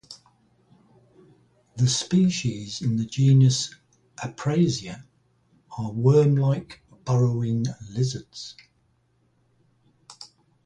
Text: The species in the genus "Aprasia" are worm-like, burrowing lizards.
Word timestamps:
The 1.75 1.87
species 1.87 2.81
in 2.81 2.97
the 2.97 3.05
genus 3.05 3.75
"Aprasia" 4.17 5.05
are 5.77 5.91
worm-like, 5.91 6.81
burrowing 7.05 7.65
lizards. 7.91 8.55